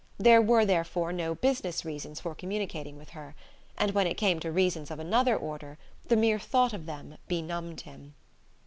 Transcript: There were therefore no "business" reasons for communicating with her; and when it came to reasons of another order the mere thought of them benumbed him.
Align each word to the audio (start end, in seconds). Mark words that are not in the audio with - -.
There 0.17 0.41
were 0.41 0.65
therefore 0.65 1.13
no 1.13 1.35
"business" 1.35 1.85
reasons 1.85 2.19
for 2.19 2.33
communicating 2.33 2.97
with 2.97 3.09
her; 3.11 3.35
and 3.77 3.91
when 3.91 4.07
it 4.07 4.17
came 4.17 4.39
to 4.39 4.51
reasons 4.51 4.89
of 4.89 4.97
another 4.97 5.37
order 5.37 5.77
the 6.07 6.17
mere 6.17 6.39
thought 6.39 6.73
of 6.73 6.87
them 6.87 7.19
benumbed 7.27 7.81
him. 7.81 8.15